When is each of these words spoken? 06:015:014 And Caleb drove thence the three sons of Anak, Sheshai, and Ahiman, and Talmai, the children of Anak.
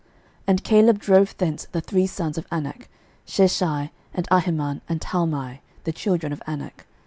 06:015:014 0.01 0.09
And 0.47 0.63
Caleb 0.63 0.99
drove 0.99 1.37
thence 1.37 1.65
the 1.71 1.79
three 1.79 2.07
sons 2.07 2.35
of 2.39 2.47
Anak, 2.51 2.89
Sheshai, 3.27 3.91
and 4.15 4.27
Ahiman, 4.31 4.81
and 4.89 4.99
Talmai, 4.99 5.59
the 5.83 5.91
children 5.93 6.33
of 6.33 6.41
Anak. 6.47 6.87